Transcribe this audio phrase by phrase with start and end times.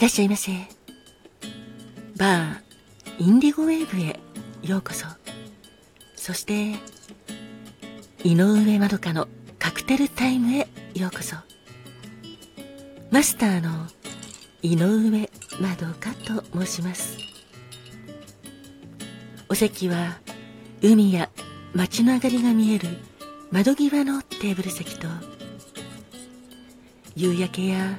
[0.00, 0.52] いらっしゃいませ。
[2.16, 2.60] バー
[3.18, 4.18] インディゴウェーブへ。
[4.62, 5.04] ようこそ。
[6.16, 6.72] そして
[8.24, 9.28] 井上まどかの
[9.58, 10.68] カクテルタイムへ。
[10.94, 11.36] ようこそ。
[13.10, 13.88] マスターの
[14.62, 15.28] 井上
[15.60, 17.18] まどかと申します。
[19.50, 20.18] お席は
[20.80, 21.28] 海や
[21.74, 22.88] 街の明かりが見える
[23.50, 25.08] 窓際のテーブル席と
[27.14, 27.98] 夕焼けや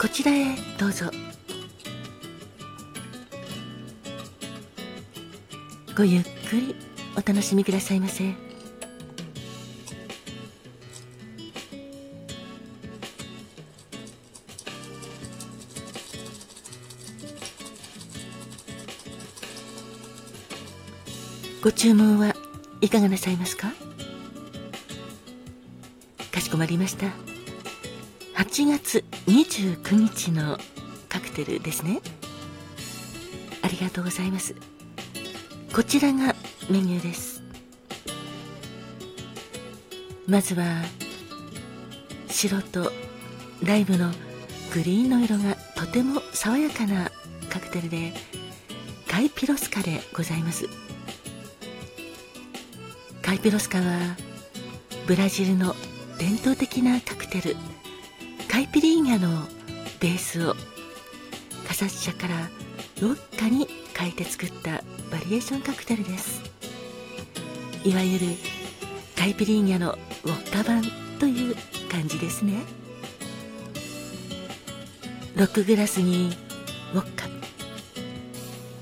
[0.00, 1.06] こちらへどうぞ。
[5.96, 6.76] ごゆっくり
[7.14, 8.32] お楽しみくださいませ。
[21.60, 22.36] ご注文は
[22.80, 23.72] いかがなさいますか？
[26.32, 27.08] かしこまりました。
[28.58, 30.58] 8月29日の
[31.08, 32.00] カクテルですね。
[33.62, 34.56] ありがとうございます。
[35.72, 36.34] こちらが
[36.68, 37.40] メニューです。
[40.26, 40.82] まずは
[42.26, 42.90] 白と
[43.62, 44.10] ライムの
[44.74, 47.12] グリーンの色がとても爽やかな
[47.48, 48.12] カクテルで
[49.08, 50.66] カイピロスカでございます。
[53.22, 54.16] カイピロスカは
[55.06, 55.76] ブラジルの
[56.18, 57.77] 伝統的なカクテル。
[58.48, 59.46] カイピリーニャの
[60.00, 60.54] ベースを
[61.66, 62.34] カサッシャから
[63.02, 66.42] ウォッカに変えて作ったバリエーションカクテルです。
[67.84, 68.26] いわゆる
[69.16, 69.92] カイピリーニャの
[70.24, 70.82] ウォッカ版
[71.18, 71.54] という
[71.90, 72.62] 感じですね。
[75.36, 76.30] ロックグラスに
[76.94, 77.28] ウォッカ。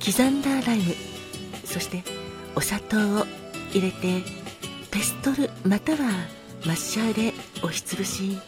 [0.04, 0.94] 刻んだライム。
[1.64, 2.02] そして
[2.54, 3.26] お砂糖を
[3.72, 4.22] 入れて
[4.90, 5.98] ペストルまたは
[6.64, 8.38] マッシャーで押しつぶし。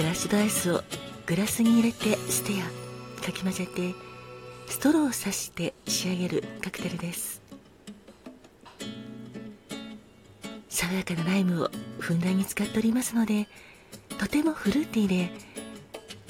[0.00, 0.82] クラッシュドアイスを
[1.26, 3.92] グラスに入れてステアかき混ぜて
[4.66, 7.42] ストローを刺して仕上げるカクテルです。
[10.70, 13.46] 爽やかなライムをふんだんに使っておりますので
[14.18, 15.32] とてもフルーティーで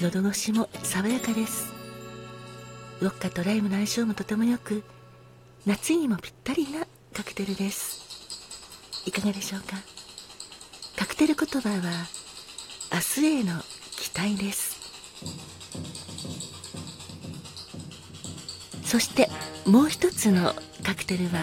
[0.01, 1.71] 喉越しも爽やかです。
[2.99, 4.83] ウォッカとライムの相性もとても良く
[5.65, 8.01] 夏にもぴったりなカクテルです。
[9.05, 9.77] いかがでしょうか？
[10.97, 12.05] カクテル言葉は
[12.93, 13.61] 明日への
[13.95, 14.79] 期待です。
[18.83, 19.29] そして
[19.65, 20.53] もう一つの
[20.83, 21.39] カクテルは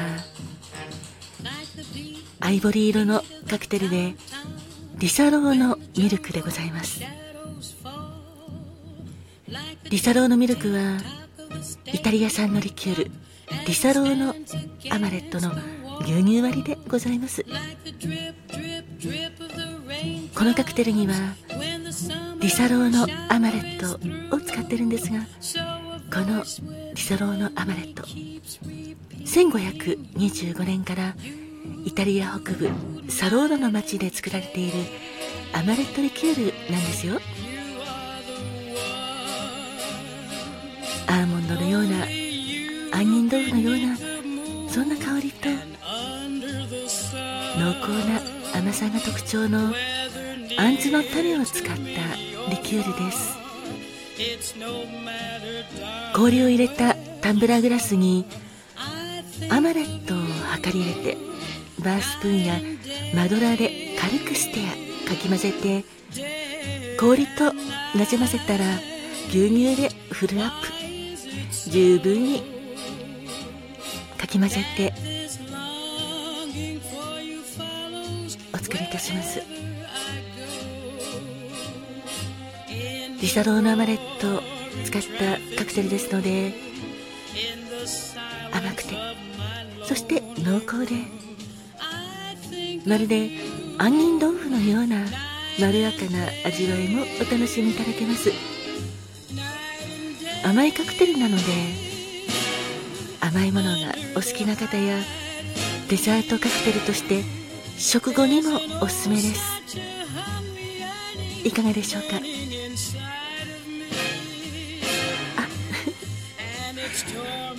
[2.41, 4.15] アイボリー色のカクテルで
[4.99, 7.01] ディサローノミルクでございます。
[9.91, 10.99] ディサローノミルクは
[11.87, 13.11] イタリア産のリキュール
[13.67, 14.35] ディサローノ
[14.95, 15.53] アマレットの
[16.03, 17.43] 牛乳割りでございます。
[20.39, 21.15] このカクテルには
[22.41, 25.27] ディサローノアマレットを使ってるんですが
[26.15, 26.45] この
[26.95, 28.05] ディサローノアマレット
[29.25, 31.17] 1525年から
[31.85, 32.71] イタリア北部
[33.11, 34.75] サローノの町で作られている
[35.55, 37.19] アマレットリキュールなんですよ。
[41.09, 42.07] アーモンドのような
[42.93, 43.97] 杏仁豆腐のような
[44.69, 45.49] そんな香りと
[47.59, 48.21] 濃厚な
[48.59, 49.73] 甘さが特徴の
[50.59, 51.79] あんずの種を使った
[52.51, 53.39] リキュールです。
[56.15, 58.27] 氷を入れたタンブラーグラスに
[59.49, 61.17] アマレットを量り入れて
[61.79, 62.61] バースプーンや
[63.15, 65.85] マドラーで軽くステアかき混ぜて
[66.99, 67.53] 氷と
[67.97, 68.65] なじませたら
[69.29, 70.79] 牛乳でフルアップ。
[71.71, 72.43] 十分に
[74.17, 74.93] かき混ぜて
[78.55, 79.43] お作りいたします。
[83.21, 84.43] リサローのアマレットを
[84.85, 86.55] 使ったカクテルですので
[88.53, 88.95] 甘くて
[89.85, 90.97] そして濃厚で
[92.87, 93.31] まるで
[93.79, 95.05] 杏仁豆腐のような
[95.61, 98.31] まろやかな味わいもお楽しみいただけます。
[100.45, 101.43] 甘いカクテルなので
[103.21, 104.99] 甘いものがお好きな方や
[105.89, 107.25] デザートカクテルとして
[107.77, 109.59] 食後にもおすすめです。
[111.45, 112.21] いかがでしょうか？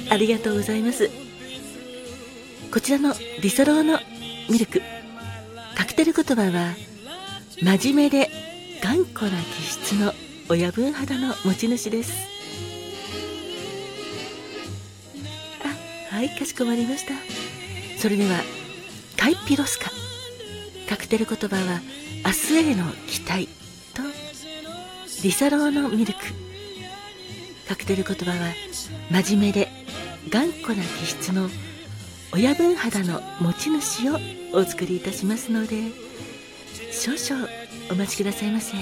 [0.09, 1.09] ありがとうございます。
[2.71, 4.00] こちらのリソローの
[4.50, 4.81] ミルク
[5.75, 6.75] カクテル言葉は
[7.61, 8.29] 真面目で
[8.81, 10.13] 頑固な気質の
[10.50, 12.13] 親分肌の持ち主です。
[16.11, 17.13] あはいかしこまりました。
[17.97, 18.39] それでは
[19.17, 19.91] カイピロスカ
[20.88, 21.81] カクテル言葉は
[22.25, 23.47] 明日への期待
[23.94, 24.01] と
[25.23, 26.19] リサローのミルク
[27.67, 28.53] カクテル言葉は
[29.11, 29.79] 真面目で
[30.30, 31.50] 頑固な気質の
[32.31, 34.20] 親分肌の持ち主を
[34.54, 35.78] お作りいたしますので
[36.92, 37.48] 少々
[37.92, 38.76] お待ちくださいませ。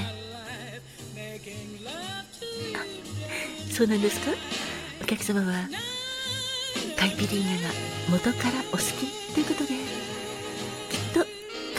[3.72, 4.32] そうなんですか？
[5.02, 5.70] お客様は
[6.98, 7.74] カイピリーナが
[8.10, 9.76] 元からお好きということできっ
[11.14, 11.24] と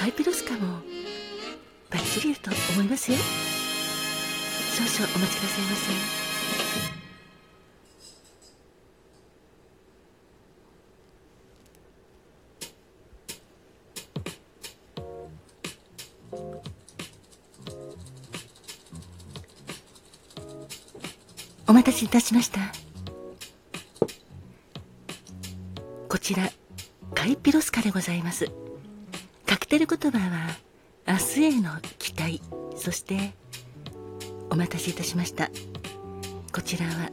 [0.01, 0.81] カイピロスカも
[1.91, 3.19] バッチリだと思いますよ。
[4.77, 6.18] 少々お待ちくださいませ。
[21.69, 22.61] お待たせいたしました。
[26.09, 26.51] こちら
[27.15, 28.47] カイピロスカでございます。
[29.45, 30.49] カクテル言葉は
[31.07, 32.41] 明日への期待。
[32.75, 33.35] そして
[34.49, 35.51] お待たせいたしました。
[36.55, 37.11] こちらは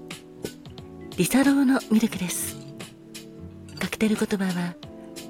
[1.18, 2.56] リサローのミルクです。
[3.78, 4.74] カクテル言葉は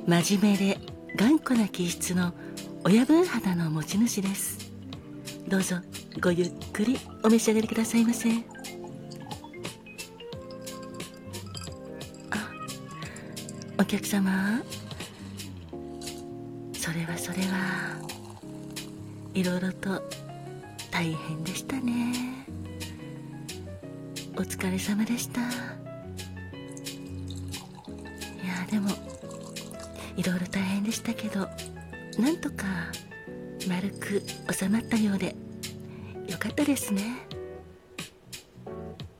[0.06, 0.78] 真面目で
[1.16, 2.32] 頑固な気質の
[2.84, 4.72] 親分肌の持ち主です。
[5.48, 5.78] どうぞ
[6.22, 8.55] ごゆっくりお召し上がりくださいませ。
[13.78, 14.62] お客様。
[16.74, 17.98] それはそれは
[19.34, 20.02] いろいろと
[20.92, 22.46] 大変でしたね。
[24.38, 25.42] お疲れ様でした。
[25.42, 25.44] い
[28.48, 28.90] やでも
[30.16, 31.50] いろいろ大変でしたけど
[32.18, 32.66] なんとか
[33.68, 34.24] 丸く
[34.54, 35.36] 収まったようで
[36.30, 37.28] よかったですね。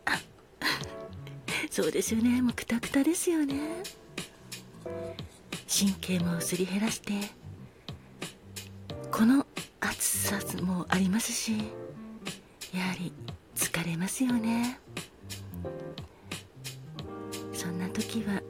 [0.06, 0.18] あ
[1.70, 2.42] そうですよね。
[2.42, 4.05] もうくたくたですよね。
[5.68, 7.14] 神経もすり減らして
[9.12, 9.46] この
[9.80, 11.54] 暑さもありますし
[12.74, 13.14] やはり
[13.56, 14.80] 疲れますよね
[17.54, 18.42] そんな時は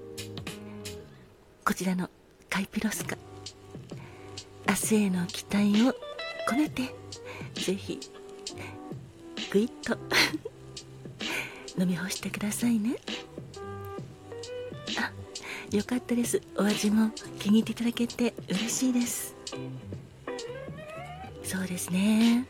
[1.64, 2.10] こちらの
[2.50, 3.18] カイピロスカ
[4.68, 5.96] 明日への期待を
[6.50, 6.94] 込めて
[7.54, 8.00] ぜひ
[9.52, 9.98] ぐいっと
[11.80, 12.96] 飲み干してくださいね。
[15.72, 16.42] よかったです。
[16.58, 19.36] お味も気に入っていただけて嬉しいです。
[21.44, 22.46] そうですね。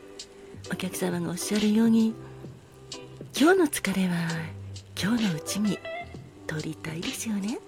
[0.72, 2.14] お客様がおっしゃるように
[3.40, 4.16] 今日の疲れは
[5.02, 5.78] 今日のうちに
[6.48, 7.60] 取りたいですよね。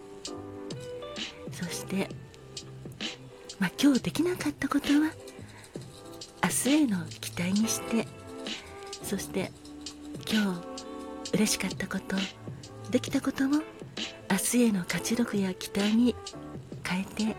[1.52, 2.10] そして
[3.60, 5.12] まあ今日できなかったことは
[6.44, 8.08] 明日への期待にして
[9.04, 9.52] そして
[10.32, 12.16] 今日嬉しかったこと
[12.92, 13.62] できたことも
[14.30, 16.16] 明日への活力や期待に
[16.84, 17.36] 変えて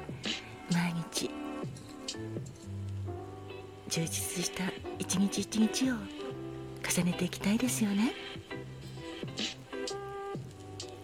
[0.73, 1.31] 毎日
[3.89, 4.65] 充実した
[4.99, 5.95] 一日一日を
[6.89, 8.13] 重ねていきたいですよね。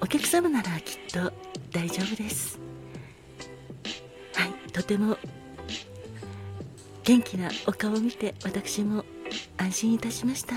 [0.01, 1.33] お客様ならきっと
[1.71, 2.59] 大丈夫です。
[4.35, 5.17] はいとても
[7.05, 9.05] 元気なお顔を見て私も
[9.57, 10.55] 安心いたしました。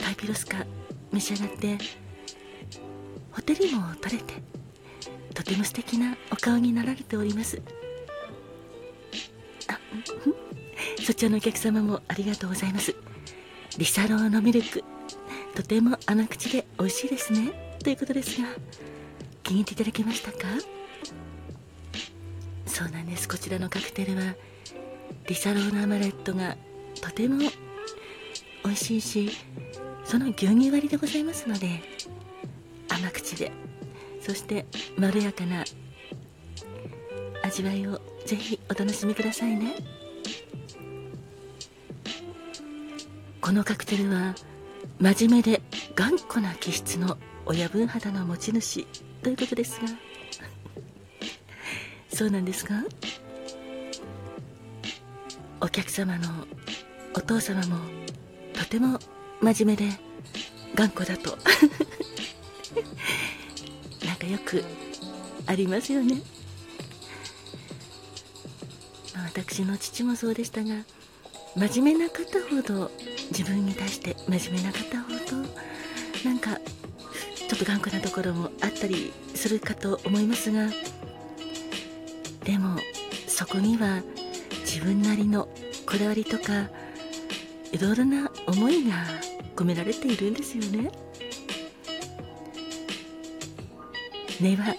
[0.00, 0.64] パイピロスカ
[1.12, 1.78] 召し上がって
[3.32, 4.34] ホテルも取れて
[5.34, 7.60] とても素敵なお顔になられております。
[9.68, 9.78] あ
[11.04, 12.94] そちらのお客様もありがとうございます。
[13.78, 14.84] リサローのミルク
[15.54, 17.78] とても甘口で美味しいですね。
[17.82, 18.48] ということですが
[19.42, 20.38] 気に入っていただけましたか？
[22.66, 23.28] そうなんです。
[23.28, 24.34] こちらのカクテルは
[25.26, 26.56] リサローのアマレットが
[27.00, 27.38] とても
[28.64, 29.30] 美味しいし
[30.04, 31.82] その牛乳割りでございますので
[32.94, 33.52] 甘口で。
[34.20, 35.64] そしてまろやかな
[37.42, 39.74] 味わいをぜひお楽しみくださいね。
[43.40, 44.34] このカクテルは
[45.00, 45.60] 真面目で
[45.96, 48.86] 頑固な気質の親分肌の持ち主
[49.22, 49.88] ということですが。
[52.14, 52.74] そうなんですか？
[55.60, 56.28] お客様の
[57.14, 57.78] お父様も
[58.52, 59.00] とても
[59.40, 59.98] 真面目で
[60.76, 61.36] 頑固だと。
[64.04, 64.64] なんかよく
[65.46, 66.22] ありますよね、
[69.14, 70.84] まあ、私の父もそうでしたが
[71.54, 72.90] 真面目な方ほど
[73.30, 75.48] 自分に対して真面目な方ほど
[76.24, 76.56] なんか
[77.36, 80.68] ちょっと頑固なところもあったりするかと思いますが
[82.44, 82.78] でも
[83.26, 84.02] そこには
[84.60, 85.48] 自分なりの
[85.86, 86.70] こだわりとか
[87.72, 89.04] いろいろな思いが
[89.54, 90.90] 込められているんですよね。
[94.42, 94.74] 根は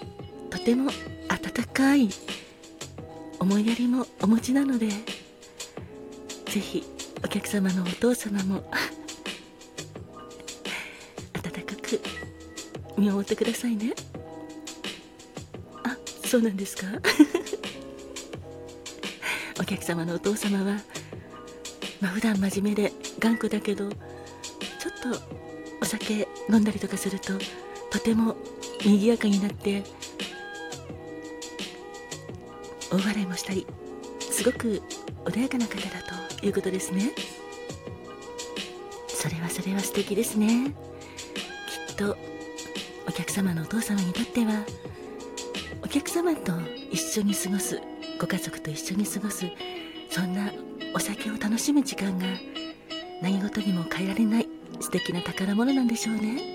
[0.49, 0.91] とても
[1.29, 2.09] 温かい
[3.39, 4.95] 思いやりもお持ちなのでぜ
[6.59, 6.83] ひ
[7.23, 8.55] お客様のお父様も
[11.33, 11.99] 温かく
[12.97, 13.93] 見守ってくださいね。
[15.83, 16.87] あそうなんですか？
[19.59, 20.79] お客様のお父様は
[22.01, 23.97] まあ普段真面目で頑固だけどちょっ
[25.13, 25.21] と
[25.81, 27.33] お酒飲んだりとかすると
[27.89, 28.35] とても
[28.83, 29.83] 賑やかになって
[32.91, 33.65] 大笑いもしたり
[34.19, 34.81] すごく
[35.25, 35.81] 穏やかな方だ
[36.39, 37.11] ということですね。
[39.07, 40.75] それはそれは素敵ですね。
[41.87, 42.17] きっと
[43.07, 44.65] お客様のお父様にとっては
[45.81, 46.51] お客様と
[46.91, 47.79] 一緒に過ごす
[48.19, 49.45] ご家族と一緒に過ごす
[50.09, 50.51] そんな
[50.93, 52.25] お酒を楽しむ時間が
[53.21, 54.47] 何事にも変えられない
[54.79, 56.52] 素敵な宝物なんでしょうね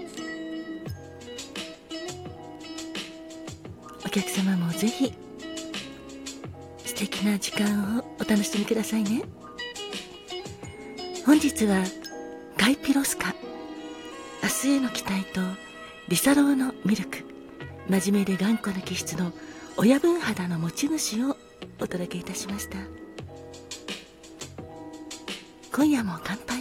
[4.08, 5.12] お客様もぜひ
[6.86, 9.20] 素敵な時間をお楽しみくださいね。
[11.26, 11.84] 本日は
[12.56, 13.34] ガイピロスカ
[14.42, 15.42] 明日への期待と
[16.08, 17.18] リサローのミルク
[17.90, 19.30] 真面目で頑固な気質の
[19.76, 21.36] 親分肌の持ち主を
[21.78, 22.78] お届けいたしました。
[25.70, 26.57] 今夜も乾杯。